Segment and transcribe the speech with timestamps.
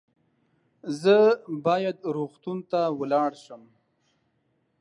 [1.01, 1.17] زه
[1.65, 3.63] باید روغتون ته ولاړ شم